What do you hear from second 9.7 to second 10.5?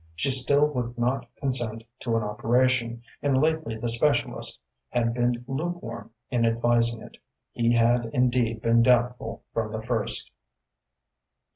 the first.